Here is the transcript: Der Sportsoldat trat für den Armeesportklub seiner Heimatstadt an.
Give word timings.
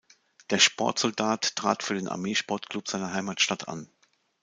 Der 0.49 0.57
Sportsoldat 0.57 1.55
trat 1.55 1.83
für 1.83 1.93
den 1.93 2.07
Armeesportklub 2.07 2.87
seiner 2.87 3.13
Heimatstadt 3.13 3.67
an. 3.67 3.87